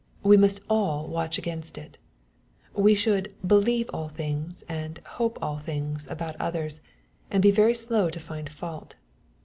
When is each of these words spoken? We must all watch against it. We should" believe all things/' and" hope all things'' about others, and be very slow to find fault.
We 0.23 0.35
must 0.35 0.61
all 0.67 1.07
watch 1.09 1.37
against 1.37 1.77
it. 1.77 1.99
We 2.73 2.95
should" 2.95 3.35
believe 3.47 3.87
all 3.93 4.09
things/' 4.09 4.63
and" 4.67 4.97
hope 5.19 5.37
all 5.43 5.59
things'' 5.59 6.07
about 6.09 6.35
others, 6.41 6.81
and 7.29 7.39
be 7.43 7.51
very 7.51 7.75
slow 7.75 8.09
to 8.09 8.19
find 8.19 8.49
fault. 8.49 8.95